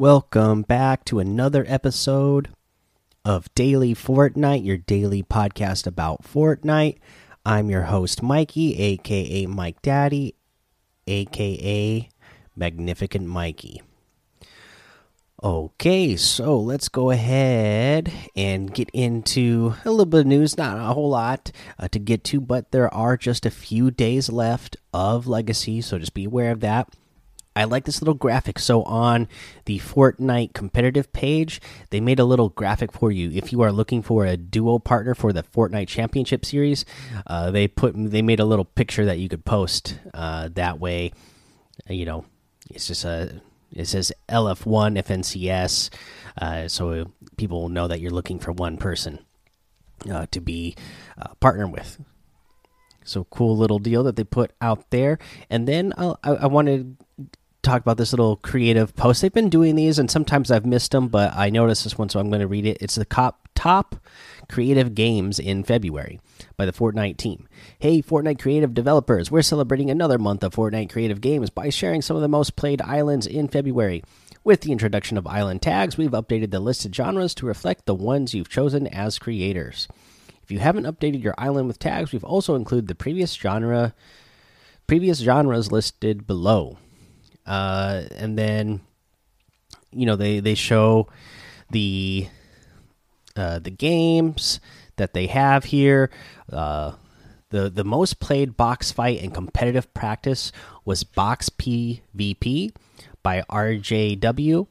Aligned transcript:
Welcome 0.00 0.62
back 0.62 1.04
to 1.04 1.18
another 1.18 1.62
episode 1.68 2.48
of 3.22 3.54
Daily 3.54 3.94
Fortnite, 3.94 4.64
your 4.64 4.78
daily 4.78 5.22
podcast 5.22 5.86
about 5.86 6.22
Fortnite. 6.22 6.96
I'm 7.44 7.68
your 7.68 7.82
host, 7.82 8.22
Mikey, 8.22 8.78
aka 8.78 9.44
Mike 9.44 9.82
Daddy, 9.82 10.36
aka 11.06 12.08
Magnificent 12.56 13.26
Mikey. 13.26 13.82
Okay, 15.44 16.16
so 16.16 16.58
let's 16.58 16.88
go 16.88 17.10
ahead 17.10 18.10
and 18.34 18.72
get 18.72 18.88
into 18.94 19.74
a 19.84 19.90
little 19.90 20.06
bit 20.06 20.20
of 20.20 20.26
news. 20.28 20.56
Not 20.56 20.78
a 20.78 20.94
whole 20.94 21.10
lot 21.10 21.52
uh, 21.78 21.88
to 21.88 21.98
get 21.98 22.24
to, 22.24 22.40
but 22.40 22.70
there 22.70 22.92
are 22.94 23.18
just 23.18 23.44
a 23.44 23.50
few 23.50 23.90
days 23.90 24.30
left 24.30 24.78
of 24.94 25.26
Legacy, 25.26 25.82
so 25.82 25.98
just 25.98 26.14
be 26.14 26.24
aware 26.24 26.52
of 26.52 26.60
that. 26.60 26.88
I 27.56 27.64
like 27.64 27.84
this 27.84 28.00
little 28.00 28.14
graphic. 28.14 28.58
So 28.58 28.82
on 28.84 29.28
the 29.64 29.78
Fortnite 29.78 30.52
competitive 30.54 31.12
page, 31.12 31.60
they 31.90 32.00
made 32.00 32.20
a 32.20 32.24
little 32.24 32.50
graphic 32.50 32.92
for 32.92 33.10
you. 33.10 33.30
If 33.30 33.52
you 33.52 33.62
are 33.62 33.72
looking 33.72 34.02
for 34.02 34.24
a 34.24 34.36
duo 34.36 34.78
partner 34.78 35.14
for 35.14 35.32
the 35.32 35.42
Fortnite 35.42 35.88
Championship 35.88 36.44
Series, 36.44 36.84
uh, 37.26 37.50
they 37.50 37.66
put 37.66 37.94
they 37.96 38.22
made 38.22 38.40
a 38.40 38.44
little 38.44 38.64
picture 38.64 39.04
that 39.04 39.18
you 39.18 39.28
could 39.28 39.44
post. 39.44 39.98
Uh, 40.14 40.48
that 40.54 40.78
way, 40.78 41.12
you 41.88 42.04
know, 42.04 42.24
it's 42.70 42.86
just 42.86 43.04
a 43.04 43.40
it 43.72 43.86
says 43.86 44.12
LF1 44.28 44.98
FNCS, 45.02 45.90
uh, 46.40 46.68
so 46.68 47.12
people 47.36 47.62
will 47.62 47.68
know 47.68 47.88
that 47.88 48.00
you're 48.00 48.10
looking 48.10 48.38
for 48.38 48.52
one 48.52 48.76
person 48.76 49.20
uh, 50.10 50.26
to 50.30 50.40
be 50.40 50.76
uh, 51.20 51.34
partner 51.40 51.66
with. 51.66 51.98
So 53.04 53.24
cool 53.24 53.56
little 53.56 53.78
deal 53.78 54.02
that 54.04 54.16
they 54.16 54.24
put 54.24 54.52
out 54.60 54.90
there. 54.90 55.18
And 55.48 55.66
then 55.66 55.92
uh, 55.96 56.14
I, 56.22 56.30
I 56.30 56.46
wanted 56.46 56.96
talk 57.62 57.82
about 57.82 57.98
this 57.98 58.12
little 58.12 58.36
creative 58.36 58.94
post. 58.96 59.22
They've 59.22 59.32
been 59.32 59.50
doing 59.50 59.76
these, 59.76 59.98
and 59.98 60.10
sometimes 60.10 60.50
I've 60.50 60.66
missed 60.66 60.92
them, 60.92 61.08
but 61.08 61.34
I 61.34 61.50
noticed 61.50 61.84
this 61.84 61.98
one, 61.98 62.08
so 62.08 62.20
I'm 62.20 62.30
going 62.30 62.40
to 62.40 62.46
read 62.46 62.66
it. 62.66 62.78
It's 62.80 62.94
the 62.94 63.04
cop, 63.04 63.48
top 63.54 63.96
creative 64.48 64.94
games 64.94 65.38
in 65.38 65.64
February 65.64 66.20
by 66.56 66.64
the 66.64 66.72
Fortnite 66.72 67.16
team. 67.16 67.48
Hey, 67.78 68.02
Fortnite 68.02 68.40
creative 68.40 68.74
developers, 68.74 69.30
we're 69.30 69.42
celebrating 69.42 69.90
another 69.90 70.18
month 70.18 70.42
of 70.42 70.54
Fortnite 70.54 70.90
creative 70.90 71.20
games 71.20 71.50
by 71.50 71.68
sharing 71.68 72.02
some 72.02 72.16
of 72.16 72.22
the 72.22 72.28
most 72.28 72.56
played 72.56 72.82
islands 72.82 73.26
in 73.26 73.48
February. 73.48 74.02
With 74.42 74.62
the 74.62 74.72
introduction 74.72 75.18
of 75.18 75.26
island 75.26 75.60
tags, 75.60 75.98
we've 75.98 76.12
updated 76.12 76.50
the 76.50 76.60
listed 76.60 76.94
genres 76.94 77.34
to 77.34 77.46
reflect 77.46 77.84
the 77.84 77.94
ones 77.94 78.32
you've 78.32 78.48
chosen 78.48 78.86
as 78.86 79.18
creators. 79.18 79.86
If 80.42 80.50
you 80.50 80.60
haven't 80.60 80.86
updated 80.86 81.22
your 81.22 81.34
island 81.36 81.68
with 81.68 81.78
tags, 81.78 82.10
we've 82.10 82.24
also 82.24 82.54
included 82.54 82.88
the 82.88 82.94
previous 82.94 83.34
genre 83.34 83.94
previous 84.86 85.18
genres 85.18 85.70
listed 85.70 86.26
below 86.26 86.78
uh, 87.46 88.02
and 88.16 88.38
then 88.38 88.80
you 89.92 90.06
know 90.06 90.16
they 90.16 90.40
they 90.40 90.54
show 90.54 91.08
the 91.70 92.28
uh, 93.36 93.58
the 93.58 93.70
games 93.70 94.60
that 94.96 95.14
they 95.14 95.26
have 95.26 95.64
here. 95.64 96.10
Uh, 96.52 96.92
the 97.50 97.68
the 97.68 97.84
most 97.84 98.20
played 98.20 98.56
box 98.56 98.92
fight 98.92 99.22
and 99.22 99.34
competitive 99.34 99.92
practice 99.94 100.52
was 100.84 101.04
Box 101.04 101.48
PvP 101.50 102.72
by 103.22 103.42
RJW. 103.50 104.66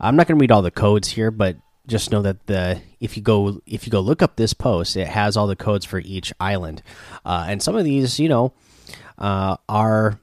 I'm 0.00 0.16
not 0.16 0.26
going 0.26 0.38
to 0.38 0.42
read 0.42 0.52
all 0.52 0.62
the 0.62 0.70
codes 0.70 1.08
here, 1.08 1.30
but 1.30 1.56
just 1.86 2.12
know 2.12 2.22
that 2.22 2.46
the 2.46 2.82
if 3.00 3.16
you 3.16 3.22
go 3.22 3.60
if 3.66 3.86
you 3.86 3.90
go 3.90 4.00
look 4.00 4.22
up 4.22 4.36
this 4.36 4.52
post, 4.52 4.96
it 4.96 5.08
has 5.08 5.36
all 5.36 5.46
the 5.46 5.56
codes 5.56 5.86
for 5.86 6.00
each 6.00 6.32
island, 6.38 6.82
uh, 7.24 7.46
and 7.48 7.62
some 7.62 7.76
of 7.76 7.84
these, 7.84 8.20
you 8.20 8.28
know, 8.28 8.52
uh, 9.16 9.56
are 9.68 10.20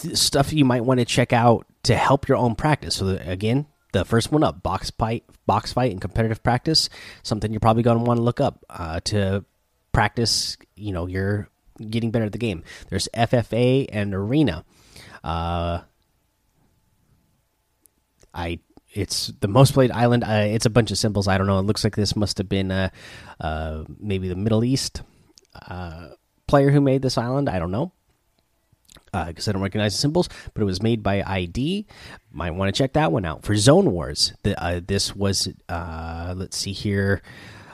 stuff 0.00 0.52
you 0.52 0.64
might 0.64 0.84
want 0.84 1.00
to 1.00 1.06
check 1.06 1.32
out 1.32 1.66
to 1.84 1.96
help 1.96 2.28
your 2.28 2.36
own 2.36 2.54
practice. 2.54 2.96
So 2.96 3.18
again, 3.24 3.66
the 3.92 4.04
first 4.04 4.32
one 4.32 4.42
up, 4.42 4.62
box 4.62 4.90
fight, 4.90 5.24
box 5.46 5.72
fight, 5.72 5.92
and 5.92 6.00
competitive 6.00 6.42
practice, 6.42 6.88
something 7.22 7.52
you're 7.52 7.60
probably 7.60 7.82
going 7.82 7.98
to 7.98 8.04
want 8.04 8.18
to 8.18 8.22
look 8.22 8.40
up 8.40 8.64
uh, 8.68 9.00
to 9.04 9.44
practice. 9.92 10.56
You 10.74 10.92
know, 10.92 11.06
you're 11.06 11.48
getting 11.90 12.10
better 12.10 12.24
at 12.24 12.32
the 12.32 12.38
game. 12.38 12.62
There's 12.88 13.08
FFA 13.14 13.88
and 13.90 14.14
Arena. 14.14 14.64
Uh, 15.24 15.80
I 18.34 18.60
it's 18.92 19.28
the 19.40 19.48
most 19.48 19.74
played 19.74 19.90
island. 19.90 20.24
Uh, 20.24 20.46
it's 20.46 20.66
a 20.66 20.70
bunch 20.70 20.90
of 20.90 20.98
symbols. 20.98 21.28
I 21.28 21.38
don't 21.38 21.46
know. 21.46 21.58
It 21.58 21.66
looks 21.66 21.84
like 21.84 21.96
this 21.96 22.16
must 22.16 22.38
have 22.38 22.48
been 22.48 22.70
uh, 22.70 22.90
uh, 23.40 23.84
maybe 23.98 24.28
the 24.28 24.36
Middle 24.36 24.64
East 24.64 25.02
uh, 25.68 26.08
player 26.46 26.70
who 26.70 26.80
made 26.80 27.02
this 27.02 27.18
island. 27.18 27.48
I 27.48 27.58
don't 27.58 27.70
know 27.70 27.92
because 29.12 29.48
uh, 29.48 29.50
I 29.50 29.52
don't 29.52 29.62
recognize 29.62 29.94
the 29.94 29.98
symbols, 29.98 30.28
but 30.54 30.62
it 30.62 30.66
was 30.66 30.82
made 30.82 31.02
by 31.02 31.22
ID. 31.22 31.86
Might 32.32 32.52
want 32.52 32.74
to 32.74 32.78
check 32.78 32.92
that 32.94 33.12
one 33.12 33.24
out 33.24 33.44
for 33.44 33.56
Zone 33.56 33.92
Wars. 33.92 34.32
The, 34.42 34.62
uh, 34.62 34.80
this 34.86 35.14
was, 35.14 35.48
uh, 35.68 36.34
let's 36.36 36.56
see 36.56 36.72
here, 36.72 37.22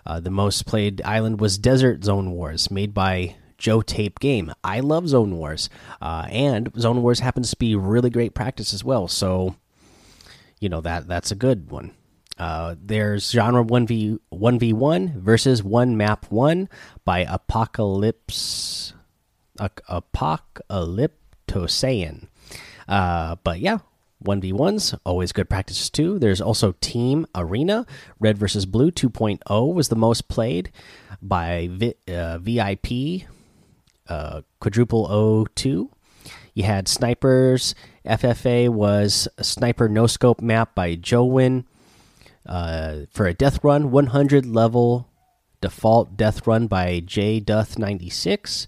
uh, 0.07 0.21
the 0.21 0.31
most 0.31 0.67
played 0.67 1.03
island 1.03 1.41
was 1.41 1.59
Desert 1.59 2.05
Zone 2.05 2.33
Wars, 2.33 2.71
made 2.71 2.93
by 2.93 3.37
Joe 3.59 3.83
Tape 3.83 4.19
Game. 4.19 4.53
I 4.65 4.81
love 4.81 5.09
Zone 5.09 5.37
Wars, 5.37 5.71
uh, 6.01 6.27
and 6.29 6.73
Zone 6.77 7.03
Wars 7.03 7.21
happens 7.21 7.51
to 7.51 7.57
be 7.57 7.77
really 7.77 8.11
great 8.11 8.35
practice 8.35 8.75
as 8.75 8.83
well. 8.83 9.07
So, 9.09 9.57
you 10.61 10.69
know 10.69 10.81
that 10.81 11.09
that's 11.09 11.31
a 11.31 11.37
good 11.37 11.71
one. 11.71 11.93
Uh, 12.39 12.75
there's 12.81 13.31
genre 13.31 13.65
1v 13.65 14.19
1v1 14.33 15.15
versus 15.17 15.63
1 15.63 15.97
map 15.97 16.27
1 16.31 16.69
by 17.05 17.21
Apocalypse 17.21 18.95
Apocalypse 19.59 21.19
Tosayan. 21.47 22.29
Uh, 22.89 23.37
but 23.45 23.61
yeah, 23.61 23.79
1v1s, 24.25 24.99
always 25.05 25.33
good 25.33 25.49
practice 25.49 25.91
too. 25.91 26.19
There's 26.19 26.41
also 26.41 26.75
Team 26.81 27.27
Arena. 27.35 27.87
Red 28.21 28.39
versus 28.39 28.67
Blue 28.67 28.91
2.0 28.91 29.75
was 29.75 29.89
the 29.89 29.97
most 29.97 30.29
played 30.29 30.71
by 31.21 31.69
uh, 32.09 32.39
VIP 32.39 33.29
uh, 34.09 34.43
Quadruple 34.61 35.47
02. 35.55 35.91
You 36.55 36.65
had 36.65 36.89
Snipers. 36.89 37.75
FFA 38.05 38.69
was 38.69 39.29
Sniper 39.41 39.89
No 39.89 40.07
Scope 40.07 40.41
map 40.41 40.75
by 40.75 40.97
Jowin. 40.97 41.65
Uh, 42.45 43.03
for 43.11 43.27
a 43.27 43.35
death 43.35 43.63
run, 43.63 43.91
100 43.91 44.45
level 44.45 45.09
default 45.61 46.17
death 46.17 46.47
run 46.47 46.67
by 46.67 47.01
J 47.01 47.41
Duth 47.41 47.79
96. 47.79 48.67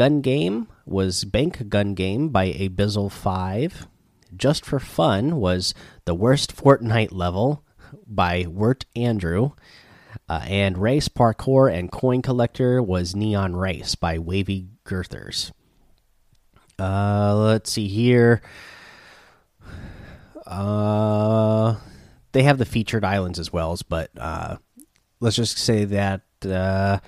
Gun 0.00 0.22
Game 0.22 0.66
was 0.86 1.24
Bank 1.24 1.68
Gun 1.68 1.92
Game 1.92 2.30
by 2.30 2.52
Abyssal 2.52 3.12
5. 3.12 3.86
Just 4.34 4.64
for 4.64 4.78
Fun 4.78 5.36
was 5.36 5.74
The 6.06 6.14
Worst 6.14 6.56
Fortnite 6.56 7.12
Level 7.12 7.66
by 8.06 8.46
Wirt 8.48 8.86
Andrew. 8.96 9.50
Uh, 10.26 10.40
and 10.46 10.78
Race 10.78 11.08
Parkour 11.08 11.70
and 11.70 11.92
Coin 11.92 12.22
Collector 12.22 12.82
was 12.82 13.14
Neon 13.14 13.54
Race 13.54 13.94
by 13.94 14.18
Wavy 14.18 14.68
Girthers. 14.86 15.52
Uh, 16.78 17.36
let's 17.36 17.70
see 17.70 17.86
here. 17.86 18.40
Uh, 20.46 21.74
they 22.32 22.44
have 22.44 22.56
the 22.56 22.64
featured 22.64 23.04
islands 23.04 23.38
as 23.38 23.52
well, 23.52 23.76
but 23.90 24.10
uh, 24.16 24.56
let's 25.20 25.36
just 25.36 25.58
say 25.58 25.84
that 25.84 26.22
uh, 26.46 27.00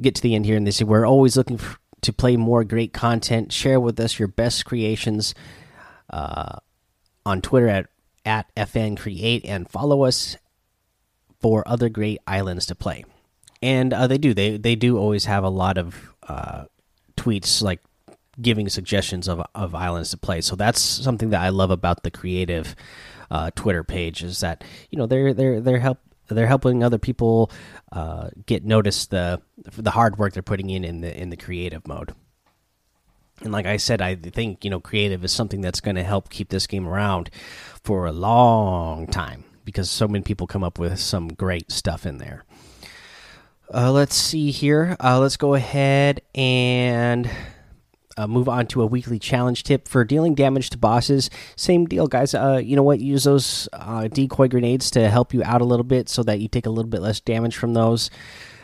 get 0.00 0.14
to 0.16 0.22
the 0.22 0.34
end 0.34 0.46
here 0.46 0.56
and 0.56 0.66
they 0.66 0.70
say 0.70 0.84
we're 0.84 1.06
always 1.06 1.36
looking 1.36 1.58
for, 1.58 1.78
to 2.02 2.12
play 2.12 2.36
more 2.36 2.64
great 2.64 2.92
content. 2.92 3.52
Share 3.52 3.80
with 3.80 3.98
us 4.00 4.18
your 4.18 4.28
best 4.28 4.64
creations 4.64 5.34
uh, 6.10 6.56
on 7.24 7.40
Twitter 7.40 7.68
at 7.68 7.86
at 8.24 8.54
FN 8.54 8.96
Create 8.96 9.44
and 9.44 9.68
follow 9.68 10.04
us 10.04 10.36
for 11.40 11.66
other 11.66 11.88
great 11.88 12.20
islands 12.26 12.66
to 12.66 12.74
play. 12.74 13.04
And 13.60 13.92
uh, 13.92 14.06
they 14.06 14.18
do 14.18 14.34
they 14.34 14.56
they 14.56 14.74
do 14.76 14.98
always 14.98 15.24
have 15.26 15.44
a 15.44 15.48
lot 15.48 15.78
of 15.78 16.12
uh, 16.26 16.64
tweets 17.16 17.62
like 17.62 17.80
giving 18.40 18.68
suggestions 18.68 19.28
of 19.28 19.42
of 19.54 19.74
islands 19.74 20.10
to 20.10 20.16
play. 20.16 20.40
So 20.40 20.56
that's 20.56 20.80
something 20.80 21.30
that 21.30 21.40
I 21.40 21.50
love 21.50 21.70
about 21.70 22.02
the 22.02 22.10
creative 22.10 22.74
uh, 23.30 23.50
Twitter 23.54 23.84
page 23.84 24.22
is 24.22 24.40
that 24.40 24.64
you 24.90 24.98
know 24.98 25.06
they're 25.06 25.32
they're 25.32 25.60
they're 25.60 25.78
help 25.78 25.98
they're 26.32 26.46
helping 26.46 26.82
other 26.82 26.98
people 26.98 27.50
uh, 27.90 28.30
get 28.46 28.64
noticed 28.64 29.10
the 29.10 29.40
the 29.56 29.90
hard 29.90 30.18
work 30.18 30.32
they're 30.32 30.42
putting 30.42 30.70
in 30.70 30.84
in 30.84 31.00
the 31.00 31.20
in 31.20 31.30
the 31.30 31.36
creative 31.36 31.86
mode. 31.86 32.14
And 33.42 33.52
like 33.52 33.66
I 33.66 33.76
said, 33.76 34.00
I 34.00 34.14
think 34.14 34.64
you 34.64 34.70
know 34.70 34.80
creative 34.80 35.24
is 35.24 35.32
something 35.32 35.60
that's 35.60 35.80
going 35.80 35.96
to 35.96 36.04
help 36.04 36.30
keep 36.30 36.48
this 36.48 36.66
game 36.66 36.86
around 36.86 37.30
for 37.84 38.06
a 38.06 38.12
long 38.12 39.06
time 39.06 39.44
because 39.64 39.90
so 39.90 40.08
many 40.08 40.22
people 40.22 40.46
come 40.46 40.64
up 40.64 40.78
with 40.78 40.98
some 40.98 41.28
great 41.28 41.70
stuff 41.70 42.06
in 42.06 42.18
there. 42.18 42.44
Uh, 43.72 43.90
let's 43.90 44.14
see 44.14 44.50
here. 44.50 44.96
Uh, 45.02 45.18
let's 45.18 45.36
go 45.36 45.54
ahead 45.54 46.20
and 46.34 47.30
uh, 48.16 48.26
move 48.26 48.48
on 48.48 48.66
to 48.68 48.82
a 48.82 48.86
weekly 48.86 49.18
challenge 49.18 49.62
tip 49.64 49.88
for 49.88 50.04
dealing 50.04 50.34
damage 50.34 50.70
to 50.70 50.78
bosses. 50.78 51.30
Same 51.56 51.86
deal, 51.86 52.06
guys. 52.06 52.34
Uh, 52.34 52.60
you 52.62 52.76
know 52.76 52.82
what? 52.82 53.00
Use 53.00 53.24
those 53.24 53.68
uh, 53.72 54.08
decoy 54.08 54.48
grenades 54.48 54.90
to 54.92 55.08
help 55.08 55.32
you 55.34 55.42
out 55.44 55.60
a 55.60 55.64
little 55.64 55.84
bit 55.84 56.08
so 56.08 56.22
that 56.22 56.40
you 56.40 56.48
take 56.48 56.66
a 56.66 56.70
little 56.70 56.90
bit 56.90 57.00
less 57.00 57.20
damage 57.20 57.56
from 57.56 57.74
those 57.74 58.10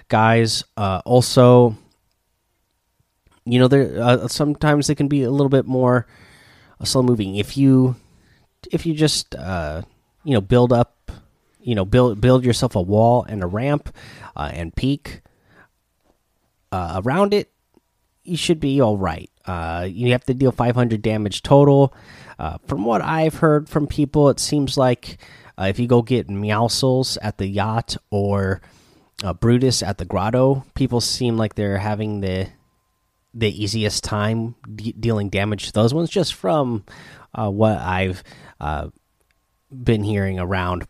guys. 0.08 0.64
Uh, 0.76 1.00
also, 1.04 1.76
you 3.44 3.58
know, 3.58 3.68
there 3.68 4.00
uh, 4.02 4.28
sometimes 4.28 4.86
they 4.86 4.94
can 4.94 5.08
be 5.08 5.22
a 5.22 5.30
little 5.30 5.48
bit 5.48 5.66
more 5.66 6.06
slow 6.84 7.02
moving. 7.02 7.36
If 7.36 7.56
you 7.56 7.96
if 8.70 8.86
you 8.86 8.94
just 8.94 9.34
uh, 9.34 9.82
you 10.24 10.34
know 10.34 10.40
build 10.40 10.72
up, 10.72 11.10
you 11.60 11.74
know 11.74 11.84
build 11.84 12.20
build 12.20 12.44
yourself 12.44 12.76
a 12.76 12.82
wall 12.82 13.24
and 13.24 13.42
a 13.42 13.46
ramp 13.46 13.94
uh, 14.36 14.50
and 14.52 14.74
peek 14.74 15.22
uh, 16.72 17.00
around 17.04 17.32
it, 17.34 17.50
you 18.28 18.36
should 18.36 18.60
be 18.60 18.80
all 18.80 18.96
right. 18.96 19.30
Uh, 19.46 19.88
you 19.90 20.12
have 20.12 20.24
to 20.24 20.34
deal 20.34 20.52
500 20.52 21.00
damage 21.00 21.42
total. 21.42 21.94
Uh, 22.38 22.58
from 22.66 22.84
what 22.84 23.02
I've 23.02 23.34
heard 23.34 23.68
from 23.68 23.86
people, 23.86 24.28
it 24.28 24.38
seems 24.38 24.76
like 24.76 25.18
uh, 25.58 25.64
if 25.64 25.78
you 25.78 25.86
go 25.86 26.02
get 26.02 26.28
Meowscles 26.28 27.18
at 27.22 27.38
the 27.38 27.46
yacht 27.46 27.96
or 28.10 28.60
uh, 29.24 29.32
Brutus 29.32 29.82
at 29.82 29.98
the 29.98 30.04
grotto, 30.04 30.64
people 30.74 31.00
seem 31.00 31.36
like 31.36 31.54
they're 31.54 31.78
having 31.78 32.20
the 32.20 32.48
the 33.34 33.62
easiest 33.62 34.04
time 34.04 34.54
de 34.74 34.92
dealing 34.92 35.28
damage 35.28 35.66
to 35.66 35.72
those 35.72 35.92
ones, 35.92 36.10
just 36.10 36.34
from 36.34 36.84
uh, 37.34 37.50
what 37.50 37.78
I've 37.78 38.22
uh, 38.60 38.88
been 39.70 40.02
hearing 40.02 40.38
around. 40.38 40.86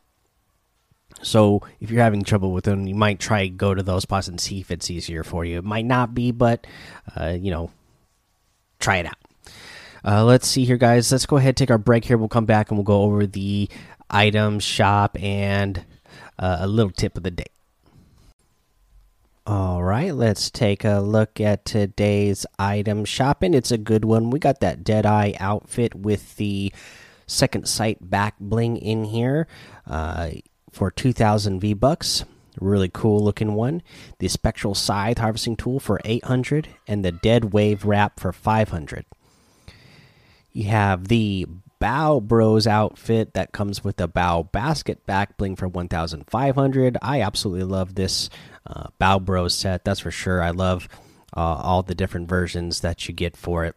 So 1.23 1.63
if 1.81 1.91
you're 1.91 2.03
having 2.03 2.23
trouble 2.23 2.53
with 2.53 2.65
them, 2.65 2.87
you 2.87 2.95
might 2.95 3.19
try 3.19 3.49
go 3.49 3.75
to 3.75 3.83
those 3.83 4.03
spots 4.03 4.29
and 4.29 4.41
see 4.41 4.61
if 4.61 4.71
it's 4.71 4.91
easier 4.91 5.25
for 5.25 5.45
you. 5.45 5.59
It 5.59 5.65
might 5.65 5.85
not 5.85 6.15
be, 6.15 6.31
but 6.31 6.67
uh, 7.17 7.37
you 7.39 7.51
know, 7.51 7.71
try 8.79 8.99
it 8.99 9.07
out. 9.07 9.17
Uh, 10.05 10.25
let's 10.25 10.47
see 10.47 10.65
here, 10.65 10.77
guys. 10.77 11.11
Let's 11.11 11.27
go 11.27 11.37
ahead 11.37 11.57
take 11.57 11.71
our 11.71 11.79
break 11.79 12.05
here. 12.05 12.17
We'll 12.17 12.29
come 12.29 12.47
back 12.47 12.71
and 12.71 12.79
we'll 12.79 12.85
go 12.85 13.03
over 13.03 13.27
the 13.27 13.69
item 14.09 14.61
shop 14.61 15.17
and 15.21 15.85
uh, 16.39 16.59
a 16.61 16.67
little 16.67 16.93
tip 16.93 17.17
of 17.17 17.25
the 17.25 17.31
day. 17.31 17.47
All 19.47 19.83
right, 19.83 20.15
let's 20.15 20.51
take 20.51 20.85
a 20.85 21.01
look 21.01 21.41
at 21.41 21.65
today's 21.65 22.45
item 22.59 23.07
shopping. 23.07 23.55
It's 23.55 23.71
a 23.71 23.79
good 23.79 24.05
one. 24.05 24.29
We 24.29 24.39
got 24.39 24.61
that 24.61 24.85
Deadeye 24.85 25.33
outfit 25.41 25.95
with 25.95 26.37
the 26.37 26.71
second 27.27 27.67
sight 27.67 28.11
back 28.11 28.35
bling 28.39 28.77
in 28.77 29.05
here 29.05 29.47
uh, 29.87 30.31
for 30.79 30.93
2,000 30.93 31.59
V 31.59 31.75
bucks. 31.75 32.25
Really 32.61 32.89
cool 32.89 33.23
looking 33.23 33.55
one. 33.55 33.83
The 34.21 34.29
Spectral 34.29 34.77
Scythe 34.77 35.19
harvesting 35.19 35.57
tool 35.57 35.81
for 35.81 36.01
800 36.05 36.69
and 36.87 37.05
the 37.05 37.11
Dead 37.11 37.53
Wave 37.53 37.85
wrap 37.85 38.21
for 38.21 38.33
500. 38.33 39.05
You 40.53 40.65
have 40.65 41.09
the 41.09 41.47
Bao 41.81 42.23
Bros 42.23 42.67
outfit 42.67 43.35
that 43.35 43.53
comes 43.53 43.83
with 43.83 44.01
a 44.01 44.07
Bao 44.07 44.51
Basket 44.51 45.05
back 45.05 45.37
bling 45.37 45.57
for 45.57 45.67
1,500. 45.67 46.97
I 47.03 47.23
absolutely 47.23 47.65
love 47.65 47.97
this 47.97 48.31
uh, 48.65 48.87
Bao 49.01 49.25
Bros 49.25 49.55
set, 49.55 49.85
that's 49.85 50.01
for 50.01 50.13
sure. 50.13 50.43
I 50.43 50.51
love 50.51 50.89
uh, 51.37 51.41
all 51.41 51.83
the 51.83 51.95
different 51.95 52.29
versions 52.29 52.81
that 52.81 53.09
you 53.09 53.15
get 53.15 53.37
for 53.37 53.65
it. 53.65 53.75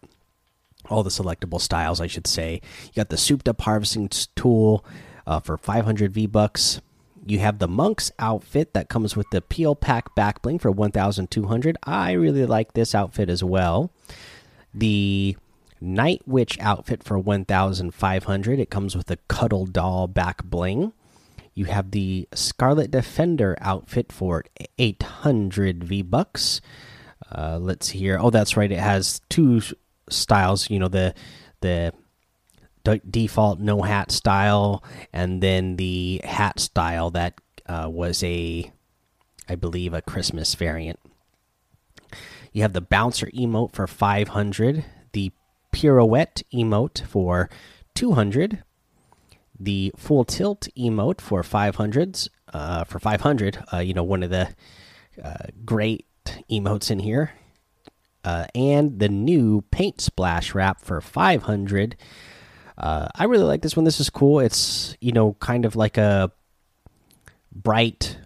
All 0.87 1.01
the 1.01 1.09
selectable 1.09 1.61
styles, 1.61 1.99
I 1.99 2.07
should 2.07 2.27
say. 2.27 2.61
You 2.85 2.91
got 2.95 3.09
the 3.09 3.17
souped 3.17 3.47
up 3.47 3.61
harvesting 3.61 4.09
tool 4.35 4.85
uh, 5.25 5.39
for 5.39 5.57
500 5.57 6.13
V 6.13 6.27
bucks. 6.27 6.79
You 7.25 7.39
have 7.39 7.59
the 7.59 7.67
monk's 7.67 8.11
outfit 8.19 8.73
that 8.73 8.89
comes 8.89 9.15
with 9.15 9.27
the 9.31 9.41
peel 9.41 9.75
pack 9.75 10.15
back 10.15 10.41
bling 10.41 10.59
for 10.59 10.71
1,200. 10.71 11.77
I 11.83 12.13
really 12.13 12.45
like 12.45 12.73
this 12.73 12.95
outfit 12.95 13.29
as 13.29 13.43
well. 13.43 13.91
The 14.73 15.37
Night 15.79 16.21
Witch 16.25 16.57
outfit 16.59 17.03
for 17.03 17.17
1,500. 17.19 18.59
It 18.59 18.69
comes 18.69 18.95
with 18.95 19.09
a 19.11 19.17
cuddle 19.27 19.65
doll 19.65 20.07
back 20.07 20.43
bling. 20.43 20.93
You 21.53 21.65
have 21.65 21.91
the 21.91 22.27
Scarlet 22.33 22.91
Defender 22.91 23.57
outfit 23.59 24.11
for 24.11 24.45
800 24.77 25.83
V 25.83 26.01
bucks. 26.01 26.61
Uh, 27.31 27.57
let's 27.59 27.87
see 27.87 27.99
here. 27.99 28.17
Oh, 28.19 28.29
that's 28.29 28.55
right. 28.55 28.71
It 28.71 28.79
has 28.79 29.21
two 29.29 29.61
styles. 30.09 30.69
You 30.69 30.79
know 30.79 30.87
the 30.87 31.13
the 31.61 31.93
default 33.09 33.59
no 33.59 33.81
hat 33.81 34.11
style, 34.11 34.83
and 35.13 35.41
then 35.41 35.75
the 35.75 36.21
hat 36.23 36.59
style 36.59 37.11
that 37.11 37.39
uh, 37.65 37.87
was 37.89 38.23
a, 38.23 38.71
I 39.47 39.55
believe, 39.55 39.93
a 39.93 40.01
Christmas 40.01 40.55
variant. 40.55 40.99
You 42.51 42.63
have 42.63 42.73
the 42.73 42.81
bouncer 42.81 43.27
emote 43.27 43.73
for 43.73 43.87
500, 43.87 44.83
the 45.13 45.31
pirouette 45.71 46.43
emote 46.53 47.05
for 47.05 47.49
200, 47.95 48.63
the 49.61 49.93
full 49.95 50.25
tilt 50.25 50.67
emote 50.77 51.21
for 51.21 51.43
500s 51.43 52.27
uh, 52.53 52.83
for 52.83 52.99
500 52.99 53.63
uh, 53.71 53.77
you 53.77 53.93
know 53.93 54.03
one 54.03 54.23
of 54.23 54.29
the 54.29 54.49
uh, 55.23 55.45
great 55.63 56.05
emotes 56.49 56.89
in 56.89 56.99
here 56.99 57.33
uh, 58.23 58.45
and 58.55 58.99
the 58.99 59.09
new 59.09 59.63
paint 59.71 60.01
splash 60.01 60.55
wrap 60.55 60.81
for 60.81 60.99
500 60.99 61.95
uh, 62.77 63.07
i 63.15 63.25
really 63.25 63.43
like 63.43 63.61
this 63.61 63.75
one. 63.75 63.85
This 63.85 63.99
is 63.99 64.09
cool. 64.09 64.39
It's 64.39 64.95
you 65.01 65.11
know 65.11 65.33
kind 65.39 65.65
of 65.65 65.75
like 65.75 65.97
a 65.97 66.31
bright 67.51 68.17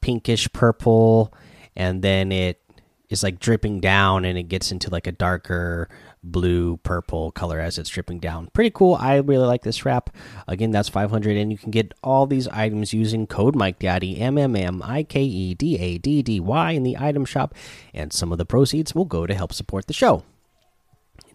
pinkish 0.00 0.52
purple 0.52 1.32
and 1.76 2.02
then 2.02 2.32
it 2.32 2.60
is 3.08 3.22
like 3.22 3.38
dripping 3.38 3.80
down 3.80 4.24
and 4.24 4.38
it 4.38 4.44
gets 4.44 4.72
into 4.72 4.88
like 4.90 5.06
a 5.06 5.12
darker 5.12 5.88
blue 6.24 6.78
purple 6.78 7.30
color 7.32 7.60
as 7.60 7.78
it's 7.78 7.90
dripping 7.90 8.18
down. 8.18 8.48
Pretty 8.54 8.70
cool. 8.70 8.94
I 8.94 9.16
really 9.16 9.46
like 9.46 9.62
this 9.62 9.84
wrap. 9.84 10.10
Again 10.48 10.70
that's 10.70 10.88
500 10.88 11.36
and 11.36 11.52
you 11.52 11.58
can 11.58 11.70
get 11.70 11.92
all 12.02 12.26
these 12.26 12.48
items 12.48 12.92
using 12.92 13.26
code 13.26 13.54
mike 13.54 13.78
daddy 13.78 14.18
m 14.18 14.38
m 14.38 14.56
m 14.56 14.82
i 14.84 15.02
k 15.02 15.22
e 15.22 15.54
d 15.54 15.78
a 15.78 15.98
d 15.98 16.22
d 16.22 16.40
y 16.40 16.72
in 16.72 16.82
the 16.82 16.96
item 16.98 17.24
shop 17.24 17.54
and 17.92 18.12
some 18.12 18.32
of 18.32 18.38
the 18.38 18.46
proceeds 18.46 18.94
will 18.94 19.04
go 19.04 19.26
to 19.26 19.34
help 19.34 19.52
support 19.52 19.86
the 19.86 19.92
show 19.92 20.24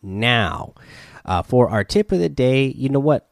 now. 0.02 0.74
Uh, 1.26 1.42
for 1.42 1.70
our 1.70 1.84
tip 1.84 2.12
of 2.12 2.20
the 2.20 2.30
day 2.30 2.68
you 2.68 2.90
know 2.90 3.00
what? 3.00 3.30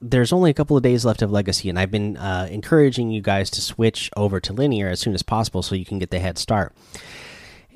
There's 0.00 0.32
only 0.32 0.50
a 0.50 0.54
couple 0.54 0.76
of 0.76 0.82
days 0.82 1.04
left 1.04 1.22
of 1.22 1.30
legacy 1.30 1.70
and 1.70 1.78
i've 1.78 1.90
been 1.90 2.16
uh, 2.18 2.46
encouraging 2.50 3.10
you 3.10 3.22
guys 3.22 3.48
to 3.50 3.62
switch 3.62 4.10
over 4.16 4.38
to 4.40 4.52
linear 4.52 4.88
as 4.88 5.00
soon 5.00 5.14
as 5.14 5.22
possible 5.22 5.62
so 5.62 5.74
you 5.74 5.86
can 5.86 5.98
get 5.98 6.10
the 6.10 6.18
head 6.18 6.38
start. 6.38 6.74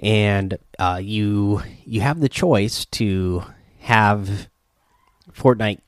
And 0.01 0.59
uh, 0.79 1.01
you 1.03 1.63
you 1.85 2.03
have 2.03 2.21
the 2.21 2.29
choice 2.29 2.85
to 2.87 3.45
have 3.81 4.49
Fortnite 5.33 5.81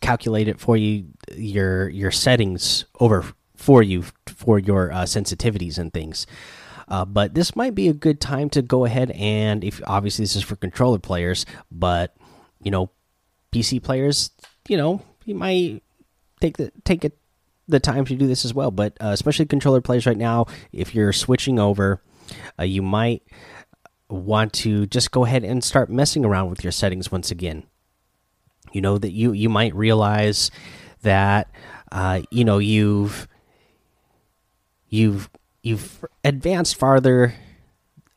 calculate 0.00 0.48
it 0.48 0.60
for 0.60 0.76
you 0.76 1.06
your 1.34 1.88
your 1.88 2.10
settings 2.10 2.84
over 3.00 3.24
for 3.56 3.82
you 3.82 4.04
for 4.26 4.58
your 4.58 4.92
uh, 4.92 5.02
sensitivities 5.02 5.78
and 5.78 5.92
things. 5.92 6.26
Uh, 6.88 7.04
but 7.04 7.34
this 7.34 7.54
might 7.54 7.74
be 7.74 7.88
a 7.88 7.92
good 7.92 8.20
time 8.20 8.48
to 8.50 8.62
go 8.62 8.84
ahead 8.84 9.10
and 9.10 9.62
if 9.62 9.80
obviously 9.86 10.22
this 10.22 10.36
is 10.36 10.42
for 10.42 10.56
controller 10.56 10.98
players, 10.98 11.44
but 11.70 12.16
you 12.62 12.70
know 12.70 12.90
PC 13.52 13.82
players, 13.82 14.30
you 14.68 14.76
know 14.76 15.02
you 15.24 15.34
might 15.34 15.82
take 16.40 16.56
the 16.56 16.72
take 16.84 17.04
it 17.04 17.18
the 17.66 17.80
time 17.80 18.06
to 18.06 18.16
do 18.16 18.26
this 18.26 18.44
as 18.44 18.54
well. 18.54 18.70
But 18.70 18.96
uh, 19.00 19.08
especially 19.08 19.46
controller 19.46 19.80
players 19.80 20.06
right 20.06 20.16
now, 20.16 20.46
if 20.72 20.94
you're 20.94 21.12
switching 21.12 21.58
over 21.58 22.00
uh, 22.58 22.64
you 22.64 22.82
might 22.82 23.22
want 24.08 24.52
to 24.52 24.86
just 24.86 25.10
go 25.10 25.24
ahead 25.24 25.44
and 25.44 25.62
start 25.62 25.90
messing 25.90 26.24
around 26.24 26.50
with 26.50 26.64
your 26.64 26.72
settings 26.72 27.12
once 27.12 27.30
again. 27.30 27.64
You 28.72 28.80
know 28.80 28.98
that 28.98 29.12
you 29.12 29.32
you 29.32 29.48
might 29.48 29.74
realize 29.74 30.50
that 31.02 31.50
uh, 31.90 32.22
you 32.30 32.44
know 32.44 32.58
you've 32.58 33.28
you've 34.88 35.30
you've 35.62 36.04
advanced 36.24 36.76
farther 36.76 37.34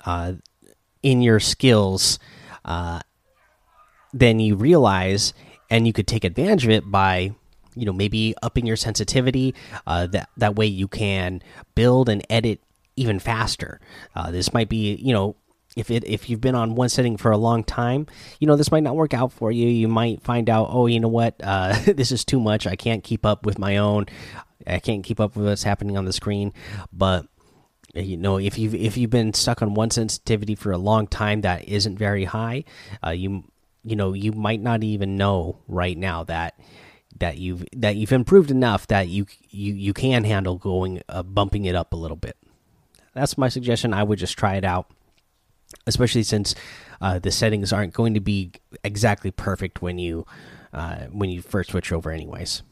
uh, 0.06 0.34
in 1.04 1.22
your 1.22 1.40
skills 1.40 2.20
uh, 2.66 3.02
than 4.14 4.40
you 4.40 4.56
realize, 4.56 5.34
and 5.70 5.88
you 5.88 5.94
could 5.94 6.08
take 6.08 6.24
advantage 6.24 6.66
of 6.66 6.72
it 6.72 6.90
by 6.90 7.34
you 7.76 7.86
know 7.86 7.94
maybe 7.94 8.36
upping 8.42 8.66
your 8.66 8.76
sensitivity. 8.76 9.56
Uh, 9.88 10.08
that 10.08 10.30
that 10.38 10.56
way 10.56 10.66
you 10.66 10.88
can 10.88 11.42
build 11.76 12.10
and 12.10 12.26
edit 12.30 12.60
even 12.96 13.20
faster. 13.20 13.80
Uh, 14.16 14.32
this 14.32 14.54
might 14.54 14.70
be, 14.70 14.96
you 14.96 15.14
know, 15.14 15.36
if 15.76 15.90
it 15.90 16.04
if 16.06 16.30
you've 16.30 16.42
been 16.42 16.56
on 16.56 16.76
one 16.76 16.90
setting 16.90 17.18
for 17.18 17.32
a 17.32 17.38
long 17.38 17.64
time, 17.64 18.08
you 18.40 18.48
know 18.48 18.56
this 18.56 18.72
might 18.72 18.84
not 18.84 18.96
work 18.96 19.14
out 19.14 19.32
for 19.32 19.52
you. 19.52 19.68
You 19.68 19.88
might 19.88 20.22
find 20.22 20.50
out, 20.50 20.68
oh, 20.72 20.88
you 20.88 21.00
know 21.00 21.08
what, 21.08 21.36
uh, 21.42 21.78
this 21.86 22.12
is 22.12 22.26
too 22.26 22.40
much. 22.40 22.68
I 22.68 22.76
can't 22.76 23.04
keep 23.04 23.26
up 23.26 23.46
with 23.46 23.58
my 23.58 23.78
own. 23.78 24.08
I 24.68 24.80
can't 24.80 25.04
keep 25.04 25.20
up 25.20 25.36
with 25.36 25.46
what's 25.46 25.64
happening 25.64 25.98
on 25.98 26.06
the 26.06 26.14
screen. 26.14 26.54
But 26.92 27.26
you 27.94 28.18
know, 28.18 28.38
if 28.38 28.58
you've 28.58 28.76
if 28.76 28.98
you've 28.98 29.10
been 29.10 29.34
stuck 29.34 29.62
on 29.62 29.74
one 29.74 29.92
sensitivity 29.92 30.56
for 30.56 30.72
a 30.72 30.78
long 30.78 31.08
time 31.08 31.42
that 31.42 31.68
isn't 31.68 31.98
very 31.98 32.26
high, 32.26 32.66
uh, 33.06 33.12
you 33.12 33.44
you 33.84 33.96
know 33.96 34.14
you 34.14 34.32
might 34.34 34.62
not 34.62 34.84
even 34.84 35.18
know 35.18 35.60
right 35.68 35.98
now 35.98 36.24
that 36.26 36.60
that 37.20 37.38
you've 37.38 37.66
that 37.76 37.96
you've 37.96 38.12
improved 38.12 38.52
enough 38.52 38.88
that 38.88 39.08
you 39.08 39.26
you 39.50 39.74
you 39.74 39.94
can 39.94 40.24
handle 40.24 40.58
going 40.58 41.02
uh, 41.10 41.24
bumping 41.24 41.66
it 41.66 41.76
up 41.76 41.94
a 41.94 41.96
little 41.96 42.18
bit 42.18 42.38
that's 43.14 43.38
my 43.38 43.50
suggestion. 43.50 43.94
I 43.94 44.04
would 44.04 44.20
just 44.20 44.38
try 44.38 44.56
it 44.56 44.64
out, 44.64 44.90
especially 45.88 46.24
since 46.24 46.56
uh, 47.02 47.20
the 47.20 47.32
settings 47.32 47.74
aren't 47.74 47.94
going 47.94 48.14
to 48.14 48.20
be 48.20 48.52
exactly 48.84 49.32
perfect 49.32 49.82
when 49.82 50.00
you 50.00 50.26
uh, 50.74 51.06
when 51.12 51.30
you 51.30 51.42
first 51.42 51.72
switch 51.72 51.92
over, 51.92 52.12
anyways. 52.12 52.64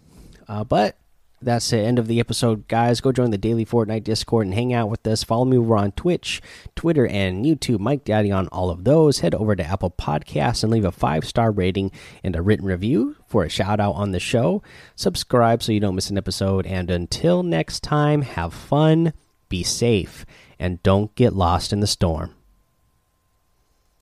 Uh, 0.47 0.63
but 0.63 0.97
that's 1.41 1.69
the 1.69 1.77
end 1.77 1.99
of 1.99 2.07
the 2.07 2.19
episode, 2.19 2.67
guys. 2.67 3.01
Go 3.01 3.11
join 3.11 3.31
the 3.31 3.37
daily 3.37 3.65
Fortnite 3.65 4.03
Discord 4.03 4.45
and 4.45 4.53
hang 4.53 4.73
out 4.73 4.89
with 4.89 5.05
us. 5.07 5.23
Follow 5.23 5.45
me 5.45 5.57
over 5.57 5.77
on 5.77 5.91
Twitch, 5.93 6.41
Twitter, 6.75 7.07
and 7.07 7.45
YouTube. 7.45 7.79
Mike 7.79 8.03
Daddy 8.03 8.31
on 8.31 8.47
all 8.49 8.69
of 8.69 8.83
those. 8.83 9.19
Head 9.19 9.35
over 9.35 9.55
to 9.55 9.63
Apple 9.63 9.91
Podcasts 9.91 10.63
and 10.63 10.71
leave 10.71 10.85
a 10.85 10.91
five 10.91 11.25
star 11.25 11.51
rating 11.51 11.91
and 12.23 12.35
a 12.35 12.41
written 12.41 12.65
review 12.65 13.15
for 13.27 13.43
a 13.43 13.49
shout 13.49 13.79
out 13.79 13.93
on 13.93 14.11
the 14.11 14.19
show. 14.19 14.61
Subscribe 14.95 15.63
so 15.63 15.71
you 15.71 15.79
don't 15.79 15.95
miss 15.95 16.09
an 16.09 16.17
episode. 16.17 16.65
And 16.65 16.91
until 16.91 17.43
next 17.43 17.83
time, 17.83 18.21
have 18.23 18.53
fun, 18.53 19.13
be 19.47 19.63
safe, 19.63 20.25
and 20.57 20.83
don't 20.83 21.13
get 21.15 21.33
lost 21.33 21.71
in 21.71 21.79
the 21.79 21.87
storm. 21.87 22.35